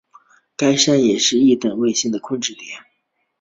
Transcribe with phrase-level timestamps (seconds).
[0.57, 2.79] 该山也是一等卫星控制点。